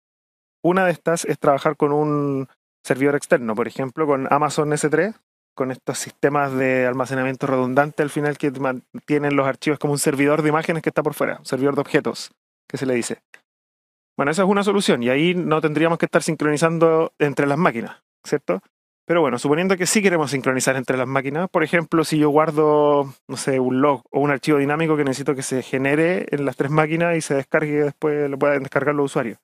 Una 0.63 0.85
de 0.85 0.93
estas 0.93 1.25
es 1.25 1.37
trabajar 1.37 1.75
con 1.75 1.91
un 1.91 2.47
servidor 2.83 3.15
externo, 3.15 3.53
por 3.53 3.67
ejemplo, 3.67 4.07
con 4.07 4.31
Amazon 4.31 4.71
S3, 4.71 5.13
con 5.53 5.71
estos 5.71 5.99
sistemas 5.99 6.53
de 6.53 6.87
almacenamiento 6.87 7.45
redundante 7.47 8.01
al 8.01 8.09
final 8.09 8.37
que 8.37 8.49
mantienen 8.51 9.35
los 9.35 9.45
archivos 9.45 9.77
como 9.77 9.93
un 9.93 9.99
servidor 9.99 10.41
de 10.41 10.49
imágenes 10.49 10.81
que 10.81 10.89
está 10.89 11.03
por 11.03 11.13
fuera, 11.13 11.37
un 11.39 11.45
servidor 11.45 11.75
de 11.75 11.81
objetos, 11.81 12.31
que 12.67 12.77
se 12.77 12.85
le 12.85 12.95
dice. 12.95 13.21
Bueno, 14.15 14.31
esa 14.31 14.43
es 14.43 14.49
una 14.49 14.63
solución 14.63 15.01
y 15.01 15.09
ahí 15.09 15.33
no 15.33 15.59
tendríamos 15.59 15.97
que 15.97 16.05
estar 16.05 16.21
sincronizando 16.21 17.13
entre 17.17 17.47
las 17.47 17.57
máquinas, 17.57 18.03
¿cierto? 18.23 18.61
Pero 19.05 19.21
bueno, 19.21 19.37
suponiendo 19.37 19.75
que 19.75 19.85
sí 19.85 20.01
queremos 20.01 20.31
sincronizar 20.31 20.75
entre 20.77 20.97
las 20.97 21.07
máquinas, 21.07 21.49
por 21.49 21.63
ejemplo, 21.63 22.05
si 22.05 22.19
yo 22.19 22.29
guardo, 22.29 23.13
no 23.27 23.37
sé, 23.37 23.59
un 23.59 23.81
log 23.81 24.03
o 24.11 24.21
un 24.21 24.31
archivo 24.31 24.59
dinámico 24.59 24.95
que 24.95 25.03
necesito 25.03 25.35
que 25.35 25.41
se 25.41 25.61
genere 25.61 26.27
en 26.31 26.45
las 26.45 26.55
tres 26.55 26.71
máquinas 26.71 27.17
y 27.17 27.21
se 27.21 27.35
descargue 27.35 27.71
y 27.71 27.77
después 27.77 28.29
lo 28.29 28.37
puedan 28.37 28.63
descargar 28.63 28.95
los 28.95 29.07
usuarios. 29.07 29.39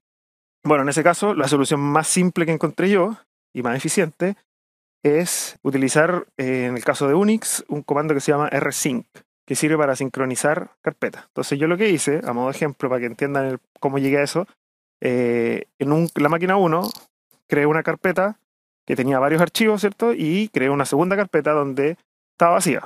Bueno, 0.64 0.84
en 0.84 0.90
ese 0.90 1.04
caso, 1.04 1.34
la 1.34 1.48
solución 1.48 1.82
más 1.82 2.08
simple 2.08 2.46
que 2.46 2.52
encontré 2.52 2.90
yo 2.90 3.18
y 3.54 3.64
más 3.64 3.76
eficiente 3.76 4.36
es 5.04 5.58
utilizar, 5.64 6.28
eh, 6.38 6.66
en 6.66 6.78
el 6.78 6.84
caso 6.84 7.08
de 7.08 7.16
Unix, 7.16 7.66
un 7.68 7.82
comando 7.82 8.14
que 8.14 8.22
se 8.22 8.32
llama 8.32 8.50
rsync, 8.50 9.08
que 9.50 9.56
sirve 9.56 9.80
para 9.80 9.96
sincronizar 9.96 10.70
carpetas. 10.80 11.26
Entonces 11.26 11.58
yo 11.58 11.68
lo 11.68 11.76
que 11.76 11.90
hice, 11.90 12.22
a 12.24 12.34
modo 12.34 12.50
de 12.50 12.52
ejemplo, 12.52 12.88
para 12.88 13.00
que 13.00 13.08
entiendan 13.08 13.60
cómo 13.80 13.98
llegué 13.98 14.20
a 14.20 14.24
eso, 14.24 14.46
eh, 15.02 15.64
en 15.80 16.08
la 16.18 16.30
máquina 16.30 16.56
1 16.56 16.88
creé 17.48 17.66
una 17.66 17.82
carpeta 17.82 18.38
que 18.86 18.96
tenía 18.96 19.18
varios 19.18 19.42
archivos, 19.42 19.82
¿cierto? 19.82 20.14
Y 20.14 20.50
creé 20.50 20.70
una 20.70 20.86
segunda 20.86 21.16
carpeta 21.16 21.54
donde 21.54 21.98
estaba 22.34 22.54
vacía. 22.54 22.84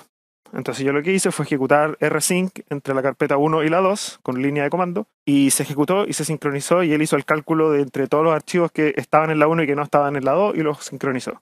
Entonces 0.54 0.86
yo 0.86 0.94
lo 0.94 1.04
que 1.04 1.12
hice 1.12 1.32
fue 1.32 1.44
ejecutar 1.44 1.98
rsync 2.00 2.62
entre 2.70 2.94
la 2.94 3.02
carpeta 3.02 3.36
1 3.36 3.64
y 3.64 3.70
la 3.70 3.82
2 3.82 4.22
con 4.24 4.42
línea 4.42 4.64
de 4.64 4.70
comando 4.70 5.06
y 5.26 5.52
se 5.52 5.64
ejecutó 5.64 6.06
y 6.08 6.14
se 6.14 6.24
sincronizó 6.24 6.82
y 6.84 6.94
él 6.94 7.02
hizo 7.02 7.18
el 7.18 7.26
cálculo 7.26 7.72
de 7.72 7.82
entre 7.82 8.08
todos 8.08 8.24
los 8.24 8.34
archivos 8.34 8.72
que 8.72 8.94
estaban 8.96 9.32
en 9.32 9.40
la 9.40 9.48
1 9.48 9.64
y 9.64 9.68
que 9.68 9.76
no 9.76 9.84
estaban 9.84 10.16
en 10.16 10.24
la 10.24 10.32
2 10.32 10.56
y 10.56 10.60
los 10.60 10.82
sincronizó. 10.86 11.42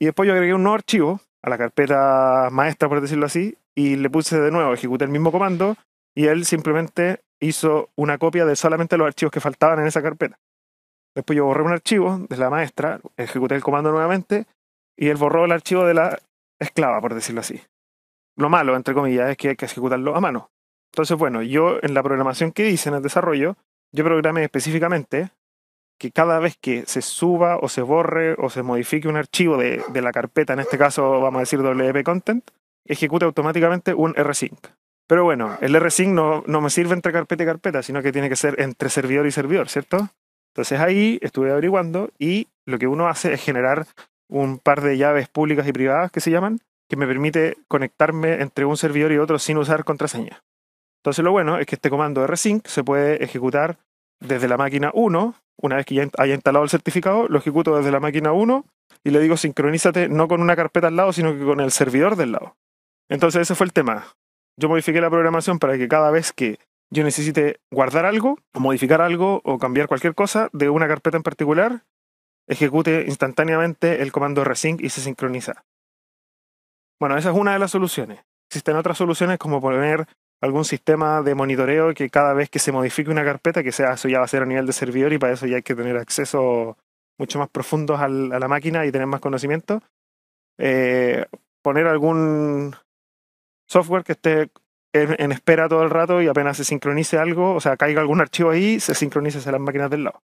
Y 0.00 0.06
después 0.06 0.26
yo 0.26 0.32
agregué 0.32 0.54
un 0.54 0.64
nuevo 0.64 0.74
archivo 0.74 1.20
a 1.40 1.50
la 1.50 1.56
carpeta 1.56 2.48
maestra, 2.50 2.88
por 2.88 3.00
decirlo 3.00 3.26
así, 3.26 3.56
y 3.80 3.96
le 3.96 4.10
puse 4.10 4.38
de 4.38 4.50
nuevo, 4.50 4.74
ejecuté 4.74 5.04
el 5.04 5.10
mismo 5.10 5.32
comando 5.32 5.74
y 6.14 6.26
él 6.26 6.44
simplemente 6.44 7.20
hizo 7.40 7.88
una 7.96 8.18
copia 8.18 8.44
de 8.44 8.54
solamente 8.54 8.98
los 8.98 9.06
archivos 9.06 9.32
que 9.32 9.40
faltaban 9.40 9.80
en 9.80 9.86
esa 9.86 10.02
carpeta. 10.02 10.38
Después 11.14 11.34
yo 11.34 11.46
borré 11.46 11.62
un 11.62 11.72
archivo 11.72 12.18
de 12.28 12.36
la 12.36 12.50
maestra, 12.50 13.00
ejecuté 13.16 13.54
el 13.54 13.62
comando 13.62 13.90
nuevamente 13.90 14.44
y 14.98 15.08
él 15.08 15.16
borró 15.16 15.46
el 15.46 15.52
archivo 15.52 15.86
de 15.86 15.94
la 15.94 16.18
esclava, 16.58 17.00
por 17.00 17.14
decirlo 17.14 17.40
así. 17.40 17.58
Lo 18.36 18.50
malo, 18.50 18.76
entre 18.76 18.92
comillas, 18.92 19.30
es 19.30 19.38
que 19.38 19.48
hay 19.48 19.56
que 19.56 19.64
ejecutarlo 19.64 20.14
a 20.14 20.20
mano. 20.20 20.50
Entonces, 20.92 21.16
bueno, 21.16 21.40
yo 21.40 21.78
en 21.82 21.94
la 21.94 22.02
programación 22.02 22.52
que 22.52 22.68
hice 22.68 22.90
en 22.90 22.96
el 22.96 23.02
desarrollo, 23.02 23.56
yo 23.92 24.04
programé 24.04 24.44
específicamente 24.44 25.30
que 25.98 26.10
cada 26.10 26.38
vez 26.38 26.58
que 26.60 26.84
se 26.86 27.00
suba 27.00 27.56
o 27.56 27.68
se 27.68 27.80
borre 27.80 28.34
o 28.38 28.50
se 28.50 28.62
modifique 28.62 29.08
un 29.08 29.16
archivo 29.16 29.56
de, 29.56 29.82
la 29.94 30.12
carpeta, 30.12 30.52
en 30.52 30.60
este 30.60 30.76
caso 30.76 31.20
vamos 31.20 31.38
a 31.38 31.40
decir 31.40 31.60
WP 31.62 32.04
Content, 32.04 32.44
ejecute 32.84 33.24
automáticamente 33.24 33.94
un 33.94 34.14
rsync. 34.14 34.58
Pero 35.06 35.24
bueno, 35.24 35.58
el 35.60 35.78
rsync 35.78 36.12
no, 36.12 36.44
no 36.46 36.60
me 36.60 36.70
sirve 36.70 36.94
entre 36.94 37.12
carpeta 37.12 37.42
y 37.42 37.46
carpeta, 37.46 37.82
sino 37.82 38.02
que 38.02 38.12
tiene 38.12 38.28
que 38.28 38.36
ser 38.36 38.60
entre 38.60 38.90
servidor 38.90 39.26
y 39.26 39.32
servidor, 39.32 39.68
¿cierto? 39.68 40.08
Entonces 40.52 40.80
ahí 40.80 41.18
estuve 41.22 41.50
averiguando 41.50 42.10
y 42.18 42.48
lo 42.66 42.78
que 42.78 42.86
uno 42.86 43.08
hace 43.08 43.32
es 43.32 43.42
generar 43.42 43.86
un 44.28 44.58
par 44.58 44.80
de 44.80 44.96
llaves 44.96 45.28
públicas 45.28 45.66
y 45.66 45.72
privadas 45.72 46.10
que 46.10 46.20
se 46.20 46.30
llaman, 46.30 46.60
que 46.88 46.96
me 46.96 47.06
permite 47.06 47.56
conectarme 47.68 48.40
entre 48.40 48.64
un 48.64 48.76
servidor 48.76 49.12
y 49.12 49.18
otro 49.18 49.38
sin 49.38 49.58
usar 49.58 49.84
contraseña. 49.84 50.42
Entonces 51.00 51.24
lo 51.24 51.32
bueno 51.32 51.58
es 51.58 51.66
que 51.66 51.76
este 51.76 51.90
comando 51.90 52.26
rsync 52.26 52.66
se 52.66 52.84
puede 52.84 53.22
ejecutar 53.24 53.78
desde 54.20 54.48
la 54.48 54.56
máquina 54.56 54.90
1 54.94 55.34
una 55.62 55.76
vez 55.76 55.86
que 55.86 55.94
ya 55.94 56.08
haya 56.18 56.34
instalado 56.34 56.64
el 56.64 56.70
certificado, 56.70 57.28
lo 57.28 57.38
ejecuto 57.38 57.76
desde 57.76 57.90
la 57.90 58.00
máquina 58.00 58.32
1 58.32 58.64
y 59.04 59.10
le 59.10 59.20
digo 59.20 59.36
sincronízate 59.36 60.08
no 60.08 60.28
con 60.28 60.40
una 60.40 60.56
carpeta 60.56 60.88
al 60.88 60.96
lado, 60.96 61.12
sino 61.12 61.36
que 61.36 61.44
con 61.44 61.60
el 61.60 61.70
servidor 61.70 62.16
del 62.16 62.32
lado. 62.32 62.56
Entonces 63.10 63.42
ese 63.42 63.54
fue 63.54 63.66
el 63.66 63.72
tema. 63.72 64.06
Yo 64.56 64.68
modifiqué 64.68 65.00
la 65.00 65.10
programación 65.10 65.58
para 65.58 65.76
que 65.76 65.88
cada 65.88 66.10
vez 66.10 66.32
que 66.32 66.58
yo 66.90 67.04
necesite 67.04 67.60
guardar 67.70 68.06
algo, 68.06 68.38
o 68.54 68.60
modificar 68.60 69.02
algo, 69.02 69.42
o 69.44 69.58
cambiar 69.58 69.88
cualquier 69.88 70.14
cosa 70.14 70.48
de 70.52 70.70
una 70.70 70.88
carpeta 70.88 71.16
en 71.16 71.22
particular, 71.22 71.84
ejecute 72.48 73.04
instantáneamente 73.06 74.02
el 74.02 74.12
comando 74.12 74.44
rsync 74.44 74.80
y 74.80 74.88
se 74.88 75.00
sincroniza. 75.00 75.64
Bueno, 77.00 77.16
esa 77.16 77.30
es 77.30 77.36
una 77.36 77.52
de 77.52 77.58
las 77.58 77.72
soluciones. 77.72 78.20
Existen 78.48 78.76
otras 78.76 78.98
soluciones 78.98 79.38
como 79.38 79.60
poner 79.60 80.06
algún 80.40 80.64
sistema 80.64 81.22
de 81.22 81.34
monitoreo 81.34 81.94
que 81.94 82.10
cada 82.10 82.32
vez 82.32 82.48
que 82.48 82.58
se 82.58 82.72
modifique 82.72 83.10
una 83.10 83.24
carpeta, 83.24 83.62
que 83.62 83.72
sea 83.72 83.92
eso 83.92 84.08
ya 84.08 84.18
va 84.18 84.24
a 84.24 84.28
ser 84.28 84.42
a 84.42 84.46
nivel 84.46 84.66
de 84.66 84.72
servidor 84.72 85.12
y 85.12 85.18
para 85.18 85.32
eso 85.32 85.46
ya 85.46 85.56
hay 85.56 85.62
que 85.62 85.74
tener 85.74 85.96
acceso 85.96 86.76
mucho 87.18 87.38
más 87.38 87.48
profundos 87.48 88.00
a 88.00 88.08
la 88.08 88.48
máquina 88.48 88.86
y 88.86 88.92
tener 88.92 89.06
más 89.06 89.20
conocimiento. 89.20 89.82
Eh, 90.58 91.26
poner 91.62 91.86
algún 91.86 92.74
software 93.70 94.04
que 94.04 94.12
esté 94.12 94.50
en, 94.92 95.32
espera 95.32 95.68
todo 95.68 95.84
el 95.84 95.90
rato 95.90 96.20
y 96.20 96.26
apenas 96.26 96.56
se 96.56 96.64
sincronice 96.64 97.16
algo, 97.18 97.54
o 97.54 97.60
sea, 97.60 97.76
caiga 97.76 98.00
algún 98.00 98.20
archivo 98.20 98.50
ahí, 98.50 98.80
se 98.80 98.94
sincronice 98.94 99.50
las 99.50 99.60
máquinas 99.60 99.90
del 99.90 100.04
lado. 100.04 100.20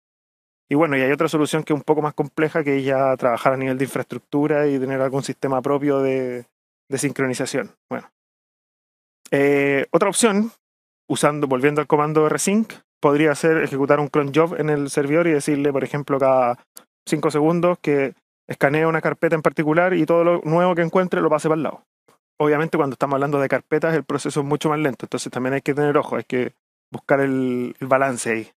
Y 0.70 0.74
bueno, 0.76 0.96
y 0.96 1.02
hay 1.02 1.12
otra 1.12 1.28
solución 1.28 1.62
que 1.62 1.74
es 1.74 1.76
un 1.76 1.84
poco 1.84 2.00
más 2.00 2.14
compleja, 2.14 2.64
que 2.64 2.78
es 2.78 2.84
ya 2.84 3.14
trabajar 3.18 3.52
a 3.52 3.56
nivel 3.58 3.76
de 3.76 3.84
infraestructura 3.84 4.66
y 4.66 4.78
tener 4.78 5.00
algún 5.02 5.22
sistema 5.22 5.60
propio 5.60 6.00
de, 6.00 6.46
de 6.88 6.98
sincronización. 6.98 7.72
Bueno, 7.90 8.10
eh, 9.30 9.86
otra 9.90 10.08
opción, 10.08 10.50
usando, 11.06 11.46
volviendo 11.46 11.82
al 11.82 11.86
comando 11.86 12.26
rsync, 12.30 12.72
podría 12.98 13.34
ser 13.34 13.58
ejecutar 13.58 14.00
un 14.00 14.08
cron 14.08 14.32
job 14.34 14.58
en 14.58 14.70
el 14.70 14.88
servidor 14.88 15.26
y 15.26 15.32
decirle, 15.32 15.70
por 15.70 15.84
ejemplo, 15.84 16.18
cada 16.18 16.58
5 17.06 17.30
segundos 17.30 17.78
que 17.82 18.14
escanee 18.48 18.86
una 18.86 19.02
carpeta 19.02 19.34
en 19.34 19.42
particular 19.42 19.92
y 19.92 20.06
todo 20.06 20.24
lo 20.24 20.40
nuevo 20.44 20.74
que 20.74 20.82
encuentre 20.82 21.20
lo 21.20 21.28
pase 21.28 21.48
para 21.48 21.56
el 21.56 21.62
lado. 21.62 21.84
Obviamente 22.38 22.76
cuando 22.76 22.94
estamos 22.94 23.14
hablando 23.14 23.38
de 23.38 23.48
carpetas 23.48 23.94
el 23.94 24.04
proceso 24.04 24.40
es 24.40 24.46
mucho 24.46 24.68
más 24.68 24.78
lento, 24.78 25.06
entonces 25.06 25.30
también 25.30 25.54
hay 25.54 25.62
que 25.62 25.74
tener 25.74 25.96
ojo, 25.96 26.16
hay 26.16 26.24
que 26.24 26.54
buscar 26.90 27.20
el, 27.20 27.76
balance 27.80 28.30
ahí. 28.30 28.52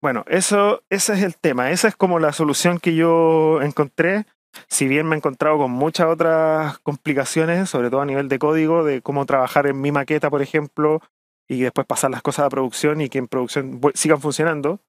Bueno, 0.00 0.24
eso, 0.28 0.82
ese 0.90 1.14
es 1.14 1.22
el 1.22 1.36
tema, 1.36 1.70
esa 1.70 1.88
es 1.88 1.96
como 1.96 2.18
la 2.18 2.32
solución 2.32 2.78
que 2.78 2.94
yo 2.94 3.60
encontré 3.62 4.26
si 4.68 4.88
bien 4.88 5.06
me 5.06 5.14
he 5.14 5.18
encontrado 5.18 5.58
con 5.58 5.70
muchas 5.70 6.08
otras 6.08 6.78
complicaciones, 6.78 7.70
sobre 7.70 7.90
todo 7.90 8.00
a 8.00 8.06
nivel 8.06 8.28
de 8.28 8.38
código, 8.38 8.84
de 8.84 9.02
cómo 9.02 9.26
trabajar 9.26 9.66
en 9.66 9.80
mi 9.80 9.92
maqueta, 9.92 10.30
por 10.30 10.42
ejemplo, 10.42 11.00
y 11.48 11.60
después 11.60 11.86
pasar 11.86 12.10
las 12.10 12.22
cosas 12.22 12.46
a 12.46 12.50
producción 12.50 13.00
y 13.00 13.08
que 13.08 13.18
en 13.18 13.28
producción 13.28 13.80
sigan 13.94 14.20
funcionando. 14.20 14.80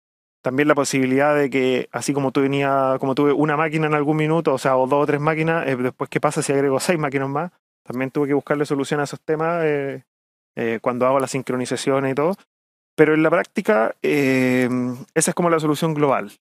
También 0.41 0.67
la 0.69 0.75
posibilidad 0.75 1.35
de 1.35 1.49
que, 1.49 1.89
así 1.91 2.13
como, 2.13 2.31
tú 2.31 2.41
venía, 2.41 2.95
como 2.99 3.13
tuve 3.13 3.33
una 3.33 3.57
máquina 3.57 3.87
en 3.87 3.93
algún 3.93 4.17
minuto, 4.17 4.53
o 4.53 4.57
sea, 4.57 4.77
o 4.77 4.87
dos 4.87 5.03
o 5.03 5.05
tres 5.05 5.19
máquinas, 5.19 5.67
eh, 5.67 5.75
después 5.75 6.09
qué 6.09 6.21
pasa 6.21 6.41
si 6.41 6.53
agrego 6.53 6.79
seis 6.79 6.97
máquinas 6.97 7.29
más. 7.29 7.51
También 7.89 8.11
tuve 8.11 8.27
que 8.27 8.35
buscarle 8.35 8.67
solución 8.67 8.99
a 8.99 9.05
esos 9.05 9.19
temas 9.19 9.63
eh, 9.65 10.03
eh, 10.55 10.77
cuando 10.79 11.07
hago 11.07 11.19
la 11.19 11.25
sincronización 11.25 12.07
y 12.07 12.13
todo. 12.13 12.35
Pero 12.95 13.15
en 13.15 13.23
la 13.23 13.31
práctica, 13.31 13.95
esa 14.03 15.01
es 15.15 15.33
como 15.33 15.49
la 15.49 15.59
solución 15.59 15.95
global. 15.95 16.31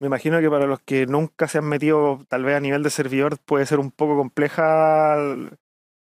Me 0.00 0.08
imagino 0.08 0.40
que 0.40 0.50
para 0.50 0.66
los 0.66 0.80
que 0.80 1.06
nunca 1.06 1.46
se 1.46 1.58
han 1.58 1.66
metido, 1.66 2.18
tal 2.26 2.42
vez 2.42 2.56
a 2.56 2.60
nivel 2.60 2.82
de 2.82 2.90
servidor, 2.90 3.38
puede 3.38 3.64
ser 3.64 3.78
un 3.78 3.92
poco 3.92 4.16
compleja 4.16 5.16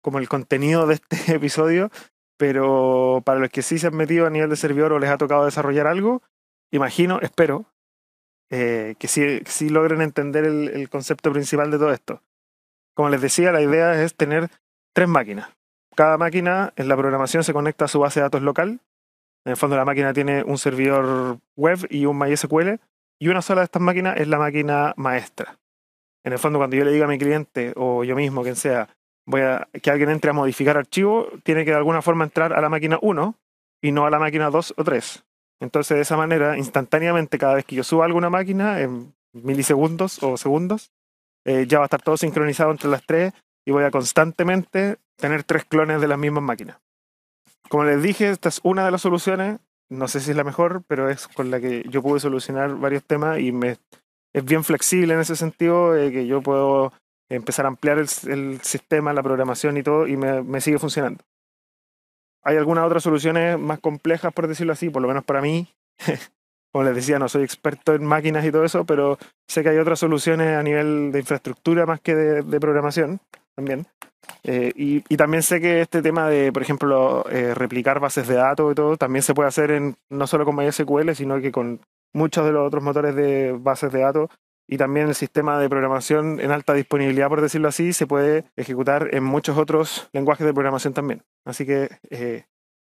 como 0.02 0.20
el 0.20 0.30
contenido 0.30 0.88
de 0.88 0.94
este 0.94 1.18
episodio, 1.36 1.90
pero 2.38 3.22
para 3.26 3.42
los 3.42 3.50
que 3.50 3.62
sí 3.62 3.78
se 3.78 3.88
han 3.88 3.98
metido 3.98 4.26
a 4.26 4.30
nivel 4.30 4.50
de 4.50 4.56
servidor 4.56 4.94
o 4.94 5.00
les 5.00 5.10
ha 5.10 5.18
tocado 5.18 5.44
desarrollar 5.44 5.86
algo, 5.86 6.22
imagino, 6.72 7.20
espero, 7.22 7.66
eh, 8.52 8.96
que, 9.00 9.10
sí, 9.10 9.70
logren 9.70 10.02
entender 10.02 10.46
el 10.46 10.90
concepto 10.90 11.34
principal 11.34 11.72
de 11.72 11.78
todo 11.78 11.92
esto. 11.92 12.22
Como 12.98 13.10
les 13.10 13.22
decía, 13.22 13.51
la 13.51 13.62
idea 13.62 14.01
es 14.01 14.16
tener 14.16 14.50
tres 14.92 15.08
máquinas. 15.08 15.50
Cada 15.96 16.18
máquina 16.18 16.74
en 16.77 16.88
la 16.88 16.98
programación 16.98 17.44
se 17.44 17.54
conecta 17.54 17.86
a 17.86 17.88
su 17.88 18.00
base 18.00 18.20
de 18.20 18.24
datos 18.24 18.42
local. 18.42 18.80
En 19.46 19.51
el 19.51 19.56
fondo 19.56 19.77
la 19.77 19.86
máquina 19.86 20.13
tiene 20.13 20.44
un 20.44 20.58
servidor 20.58 21.38
web 21.56 21.77
y 21.92 22.08
un 22.08 22.18
MySQL 22.18 22.80
y 23.20 23.27
una 23.27 23.44
sola 23.44 23.62
de 23.62 23.66
estas 23.66 23.84
máquinas 23.84 24.18
es 24.18 24.27
la 24.27 24.39
máquina 24.39 24.96
maestra. 24.98 25.60
En 26.24 26.34
el 26.34 26.39
fondo, 26.39 26.58
cuando 26.58 26.75
yo 26.75 26.84
le 26.84 26.92
diga 26.92 27.06
a 27.06 27.08
mi 27.08 27.20
cliente 27.20 27.72
o 27.75 28.04
yo 28.04 28.16
mismo, 28.16 28.42
quien 28.42 28.56
sea, 28.56 28.89
voy 29.27 29.42
a 29.42 29.68
que 29.80 29.92
alguien 29.92 30.10
entre 30.10 30.32
a 30.32 30.34
modificar 30.34 30.75
archivo, 30.75 31.27
tiene 31.44 31.66
que 31.66 31.72
de 31.72 31.77
alguna 31.77 32.01
forma 32.01 32.24
entrar 32.24 32.51
a 32.51 32.62
la 32.62 32.70
máquina 32.70 32.98
1 33.00 33.36
y 33.84 33.92
no 33.92 34.08
a 34.08 34.10
la 34.10 34.18
máquina 34.18 34.50
2 34.50 34.74
o 34.75 34.84
3. 34.84 35.24
Entonces, 35.60 35.98
de 35.98 36.01
esa 36.01 36.18
manera, 36.18 36.58
instantáneamente, 36.58 37.38
cada 37.38 37.54
vez 37.54 37.66
que 37.66 37.75
yo 37.75 37.84
suba 37.84 38.06
alguna 38.06 38.32
máquina, 38.32 38.82
en 38.82 39.13
milisegundos 39.34 40.24
o 40.24 40.36
segundos, 40.36 40.92
eh, 41.48 41.66
ya 41.68 41.80
va 41.80 41.86
a 41.86 41.88
estar 41.88 42.01
todo 42.01 42.18
sincronizado 42.18 42.70
entre 42.70 42.89
las 42.89 43.04
tres 43.04 43.34
y 43.66 43.72
voy 43.72 43.84
a 43.84 43.92
constantemente 43.92 44.98
tener 45.16 45.44
tres 45.44 45.66
clones 45.66 46.00
de 46.00 46.08
las 46.08 46.20
mismas 46.20 46.44
máquinas. 46.44 46.77
Como 47.70 47.84
les 47.86 48.04
dije, 48.04 48.30
esta 48.30 48.50
es 48.50 48.60
una 48.63 48.86
de 48.86 48.92
las 48.92 49.01
soluciones 49.01 49.60
no 49.89 50.08
sé 50.08 50.20
si 50.20 50.32
es 50.32 50.38
la 50.38 50.44
mejor, 50.44 50.84
pero 50.88 51.10
es 51.10 51.27
con 51.27 51.50
la 51.51 51.60
que 51.60 51.84
yo 51.89 52.01
pude 52.01 52.20
solucionar 52.20 52.75
varios 52.75 53.04
temas 53.04 53.39
y 53.39 53.51
me, 53.51 53.77
es 54.34 54.46
bien 54.46 54.63
flexible 54.63 55.13
en 55.13 55.20
ese 55.20 55.36
sentido, 55.36 55.96
eh, 55.96 56.12
que 56.12 56.27
yo 56.27 56.42
puedo 56.42 56.94
empezar 57.30 57.66
a 57.66 57.70
ampliar 57.70 57.98
el, 57.98 58.08
sistema, 58.62 59.13
la 59.13 59.24
programación 59.24 59.77
y 59.77 59.84
todo, 59.84 60.08
y 60.08 60.18
me, 60.18 60.44
me, 60.44 60.62
sigue 60.62 60.80
funcionando. 60.80 61.24
Hay 62.44 62.58
algunas 62.58 62.86
otras 62.86 63.04
soluciones 63.04 63.58
más 63.58 63.80
complejas, 63.80 64.34
por 64.34 64.48
decirlo 64.48 64.74
así, 64.74 64.89
por 64.89 65.01
lo 65.01 65.08
menos 65.08 65.24
para 65.24 65.42
mí. 65.42 65.68
Como 66.72 66.86
les 66.86 66.96
decía, 66.96 67.18
no 67.20 67.30
soy 67.30 67.44
experto 67.44 67.94
en 67.94 68.06
máquinas 68.06 68.46
y 68.46 68.52
todo 68.52 68.64
eso, 68.64 68.86
pero 68.86 69.18
sé 69.48 69.64
que 69.64 69.70
hay 69.70 69.78
otras 69.78 70.00
soluciones 70.00 70.56
a 70.56 70.64
nivel 70.64 71.12
de 71.12 71.20
infraestructura 71.20 71.86
más 71.86 72.02
que 72.02 72.16
de 72.16 72.60
programación 72.60 73.20
también. 73.56 73.88
Eh, 74.44 74.72
y, 74.76 75.18
también 75.18 75.44
sé 75.44 75.60
que 75.60 75.82
este 75.82 76.02
tema 76.02 76.30
de, 76.30 76.52
por 76.52 76.62
ejemplo, 76.62 77.26
eh, 77.30 77.54
replicar 77.54 78.00
bases 78.00 78.28
de 78.28 78.36
datos 78.36 78.72
y 78.72 78.76
todo, 78.76 78.98
también 78.98 79.24
se 79.24 79.34
puede 79.34 79.50
hacer 79.50 79.72
en, 79.72 79.96
no 80.10 80.28
solo 80.28 80.46
con 80.46 80.56
MySQL, 80.56 81.14
sino 81.14 81.42
que 81.42 81.52
con 81.52 81.82
muchos 82.14 82.46
de 82.46 82.52
los 82.52 82.68
otros 82.68 82.84
motores 82.84 83.16
de 83.16 83.54
bases 83.60 83.92
de 83.92 84.00
datos. 84.00 84.30
Y 84.70 84.78
también 84.78 85.08
el 85.08 85.16
sistema 85.16 85.60
de 85.60 85.70
programación 85.70 86.42
en 86.42 86.52
alta 86.52 86.74
disponibilidad, 86.74 87.30
por 87.30 87.42
decirlo 87.42 87.70
así, 87.70 87.94
se 87.94 88.06
puede 88.06 88.44
ejecutar 88.58 89.10
en 89.14 89.24
muchos 89.24 89.58
otros 89.58 90.10
lenguajes 90.12 90.46
de 90.46 90.54
programación 90.54 90.94
también. 90.94 91.24
Así 91.46 91.66
que 91.66 91.90
eh, 92.10 92.44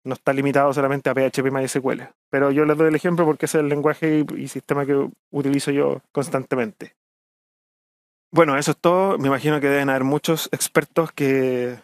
no 0.07 0.13
está 0.13 0.33
limitado 0.33 0.73
solamente 0.73 1.09
a 1.09 1.13
PHP 1.13 1.47
y 1.47 1.51
MySQL. 1.51 2.01
Pero 2.29 2.51
yo 2.51 2.65
les 2.65 2.77
doy 2.77 2.87
el 2.87 2.95
ejemplo 2.95 3.25
porque 3.25 3.45
es 3.45 3.55
el 3.55 3.69
lenguaje 3.69 4.25
y 4.35 4.47
sistema 4.47 4.85
que 4.85 5.09
utilizo 5.31 5.71
yo 5.71 6.01
constantemente. 6.11 6.95
Bueno, 8.31 8.57
eso 8.57 8.71
es 8.71 8.77
todo. 8.77 9.17
Me 9.17 9.27
imagino 9.27 9.59
que 9.59 9.67
deben 9.67 9.89
haber 9.89 10.03
muchos 10.03 10.49
expertos 10.51 11.11
que 11.11 11.77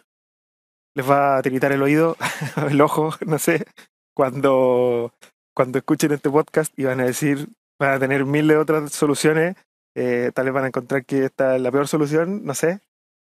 les 0.94 1.10
va 1.10 1.38
a 1.38 1.42
tiritar 1.42 1.72
el 1.72 1.82
oído, 1.82 2.16
el 2.70 2.80
ojo, 2.80 3.14
no 3.26 3.38
sé, 3.38 3.66
cuando, 4.14 5.12
cuando 5.54 5.78
escuchen 5.78 6.12
este 6.12 6.30
podcast 6.30 6.72
y 6.78 6.84
van 6.84 7.00
a 7.00 7.04
decir, 7.04 7.48
van 7.78 7.94
a 7.94 7.98
tener 7.98 8.24
mil 8.24 8.46
de 8.46 8.56
otras 8.56 8.92
soluciones, 8.92 9.56
eh, 9.96 10.30
tal 10.34 10.46
vez 10.46 10.54
van 10.54 10.64
a 10.64 10.68
encontrar 10.68 11.04
que 11.04 11.24
esta 11.24 11.56
es 11.56 11.62
la 11.62 11.72
peor 11.72 11.88
solución, 11.88 12.44
no 12.44 12.54
sé. 12.54 12.80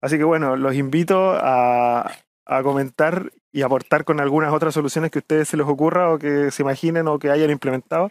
Así 0.02 0.18
que 0.18 0.24
bueno, 0.24 0.56
los 0.56 0.74
invito 0.74 1.32
a, 1.36 2.10
a 2.46 2.62
comentar 2.62 3.32
y 3.52 3.62
aportar 3.62 4.04
con 4.04 4.20
algunas 4.20 4.52
otras 4.52 4.74
soluciones 4.74 5.10
que 5.10 5.18
a 5.18 5.20
ustedes 5.20 5.48
se 5.48 5.56
les 5.56 5.66
ocurra 5.66 6.12
o 6.12 6.18
que 6.18 6.50
se 6.50 6.62
imaginen 6.62 7.08
o 7.08 7.18
que 7.18 7.30
hayan 7.30 7.50
implementado. 7.50 8.10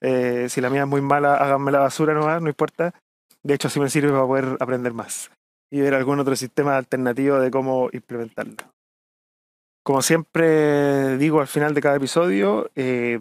Eh, 0.00 0.46
si 0.48 0.60
la 0.60 0.70
mía 0.70 0.82
es 0.82 0.88
muy 0.88 1.00
mala, 1.00 1.36
háganme 1.36 1.72
la 1.72 1.80
basura 1.80 2.14
nomás, 2.14 2.40
no 2.42 2.48
importa. 2.48 2.94
De 3.42 3.54
hecho, 3.54 3.68
así 3.68 3.80
me 3.80 3.90
sirve 3.90 4.10
para 4.10 4.26
poder 4.26 4.56
aprender 4.60 4.92
más 4.92 5.30
y 5.70 5.80
ver 5.80 5.94
algún 5.94 6.20
otro 6.20 6.36
sistema 6.36 6.76
alternativo 6.76 7.38
de 7.38 7.50
cómo 7.50 7.88
implementarlo. 7.92 8.56
Como 9.84 10.02
siempre 10.02 11.16
digo 11.16 11.40
al 11.40 11.46
final 11.46 11.74
de 11.74 11.80
cada 11.80 11.96
episodio, 11.96 12.70
eh, 12.74 13.20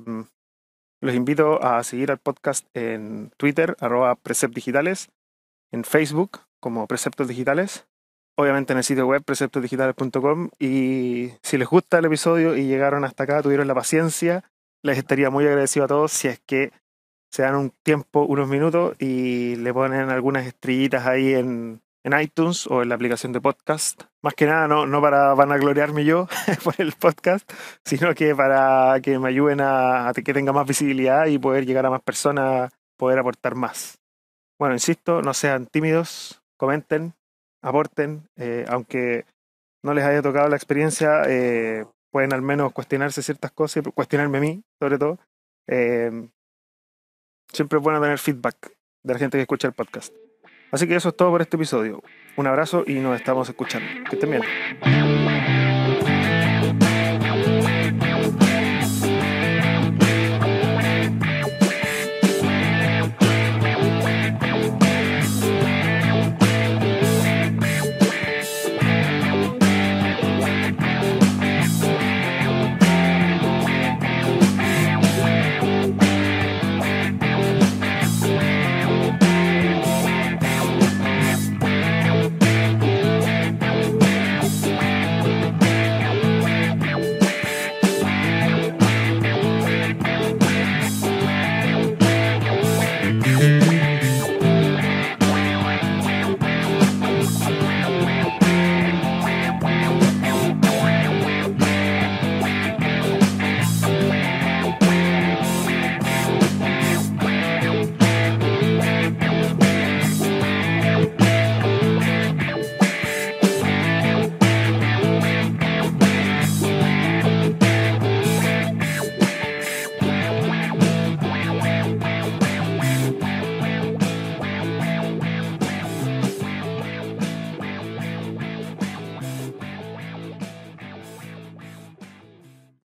los 1.02 1.14
invito 1.14 1.64
a 1.64 1.84
seguir 1.84 2.12
al 2.12 2.18
podcast 2.18 2.66
en 2.74 3.32
Twitter, 3.38 3.76
arroba 3.80 4.18
Digitales, 4.50 5.10
en 5.72 5.84
Facebook 5.84 6.40
como 6.60 6.88
Preceptos 6.88 7.28
Digitales, 7.28 7.86
obviamente 8.36 8.74
en 8.74 8.78
el 8.78 8.84
sitio 8.84 9.08
web 9.08 9.24
preceptosdigitales.com 9.24 10.50
y 10.60 11.32
si 11.42 11.58
les 11.58 11.68
gusta 11.68 12.00
el 12.00 12.06
episodio 12.06 12.56
y 12.56 12.68
llegaron 12.68 13.04
hasta 13.04 13.24
acá, 13.24 13.42
tuvieron 13.42 13.68
la 13.68 13.76
paciencia, 13.76 14.44
les 14.84 14.98
estaría 14.98 15.30
muy 15.30 15.46
agradecido 15.46 15.86
a 15.86 15.88
todos 15.88 16.12
si 16.12 16.28
es 16.28 16.40
que 16.46 16.72
se 17.32 17.42
dan 17.42 17.56
un 17.56 17.72
tiempo, 17.84 18.22
unos 18.22 18.48
minutos 18.48 18.96
y 19.00 19.56
le 19.58 19.74
ponen 19.74 20.10
algunas 20.10 20.46
estrellitas 20.46 21.06
ahí 21.06 21.34
en, 21.34 21.82
en 22.04 22.20
iTunes 22.20 22.68
o 22.68 22.82
en 22.82 22.90
la 22.90 22.96
aplicación 22.96 23.34
de 23.34 23.42
podcast. 23.42 24.04
Más 24.22 24.36
que 24.36 24.46
nada, 24.46 24.68
no, 24.68 24.86
no 24.86 25.02
para 25.02 25.34
vanagloriarme 25.34 26.06
yo 26.06 26.28
por 26.64 26.76
el 26.78 26.94
podcast, 26.94 27.52
sino 27.84 28.14
que 28.14 28.36
para 28.36 29.02
que 29.02 29.20
me 29.20 29.30
ayuden 29.30 29.60
a, 29.60 30.08
a, 30.08 30.14
que 30.14 30.34
tenga 30.34 30.54
más 30.54 30.68
visibilidad 30.68 31.26
y 31.26 31.40
poder 31.40 31.66
llegar 31.66 31.86
a 31.86 31.90
más 31.90 32.02
personas, 32.02 32.72
poder 32.96 33.20
aportar 33.20 33.56
más. 33.56 34.00
Bueno, 34.58 34.76
insisto, 34.76 35.22
no 35.22 35.34
sean 35.34 35.66
tímidos, 35.66 36.42
comenten, 36.58 37.16
aporten, 37.66 38.30
eh, 38.38 38.66
aunque 38.70 39.26
no 39.84 39.94
les 39.94 40.04
haya 40.06 40.22
tocado 40.22 40.48
la 40.48 40.56
experiencia, 40.56 41.24
eh, 41.28 41.86
pueden 42.12 42.32
al 42.34 42.42
menos 42.42 42.72
cuestionarse 42.72 43.24
ciertas 43.24 43.52
cosas, 43.52 43.84
y 43.86 43.92
cuestionarme 43.92 44.38
a 44.38 44.42
mí, 44.42 44.64
sobre 44.80 44.98
todo. 44.98 45.20
Eh, 45.68 46.30
siempre 47.52 47.80
es 47.80 47.84
bueno 47.84 48.00
tener 48.00 48.20
feedback 48.20 48.72
de 49.04 49.14
la 49.14 49.20
gente 49.20 49.38
que 49.38 49.42
escucha 49.42 49.68
el 49.68 49.74
podcast. 49.74 50.14
Así 50.72 50.88
que 50.88 50.96
eso 50.96 51.10
es 51.10 51.18
todo 51.18 51.32
por 51.32 51.42
este 51.42 51.58
episodio. 51.58 52.04
Un 52.38 52.48
abrazo 52.48 52.84
y 52.86 52.96
nos 53.00 53.16
estamos 53.16 53.50
escuchando. 53.50 53.88
Que 54.10 54.16
estén 54.16 54.32
bien. 54.32 55.25